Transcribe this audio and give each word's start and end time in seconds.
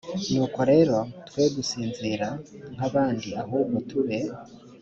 nuko 0.31 0.59
rero 0.71 0.97
twe 1.27 1.43
gusinzira 1.55 2.27
nk 2.75 2.81
abandi 2.87 3.29
ahubwo 3.41 3.75
tube 3.89 4.17